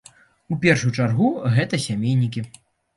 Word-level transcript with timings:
У 0.55 0.57
першую 0.63 0.91
чаргу 0.97 1.29
гэта 1.59 1.83
сямейнікі. 1.87 2.49